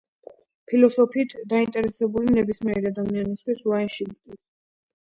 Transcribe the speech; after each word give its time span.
ფილოსოფიით 0.69 1.35
დაინტერესებული 1.51 2.35
ნებისმიერი 2.39 2.91
ადამიანისთვის 2.95 3.65
ვიტგენშტაინის 3.71 4.47